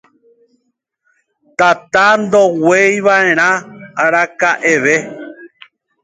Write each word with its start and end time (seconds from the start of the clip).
Tata 1.57 2.05
ndogueivaʼerã 2.21 3.49
arakaʼeve. 4.03 4.95